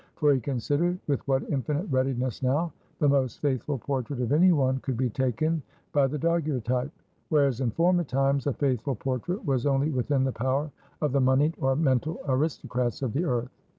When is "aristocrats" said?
12.27-13.03